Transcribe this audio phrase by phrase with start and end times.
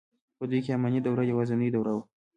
[0.37, 2.03] په دوی کې اماني دوره یوازنۍ دوره وه.